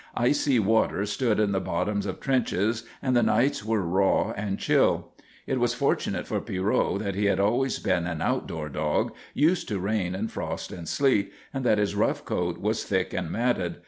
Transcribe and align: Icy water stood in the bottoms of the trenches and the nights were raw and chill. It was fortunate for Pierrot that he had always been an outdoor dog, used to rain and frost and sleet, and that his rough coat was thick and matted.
Icy 0.17 0.57
water 0.57 1.05
stood 1.05 1.39
in 1.39 1.51
the 1.51 1.59
bottoms 1.59 2.07
of 2.07 2.15
the 2.15 2.21
trenches 2.23 2.85
and 3.03 3.15
the 3.15 3.21
nights 3.21 3.63
were 3.63 3.83
raw 3.83 4.31
and 4.31 4.57
chill. 4.57 5.09
It 5.45 5.59
was 5.59 5.75
fortunate 5.75 6.25
for 6.25 6.41
Pierrot 6.41 6.97
that 7.03 7.13
he 7.13 7.25
had 7.25 7.39
always 7.39 7.77
been 7.77 8.07
an 8.07 8.19
outdoor 8.19 8.67
dog, 8.69 9.13
used 9.35 9.67
to 9.67 9.77
rain 9.77 10.15
and 10.15 10.31
frost 10.31 10.71
and 10.71 10.87
sleet, 10.89 11.31
and 11.53 11.63
that 11.65 11.77
his 11.77 11.93
rough 11.93 12.25
coat 12.25 12.57
was 12.59 12.83
thick 12.83 13.13
and 13.13 13.29
matted. 13.29 13.75